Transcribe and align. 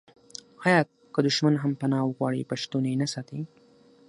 آیا 0.65 0.81
که 1.13 1.19
دښمن 1.27 1.55
هم 1.63 1.71
پنا 1.81 1.99
وغواړي 2.05 2.49
پښتون 2.51 2.83
یې 2.89 2.95
نه 3.01 3.07
ساتي؟ 3.13 3.41